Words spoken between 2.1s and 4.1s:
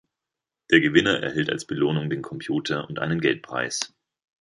Computer und einen Geldpreis.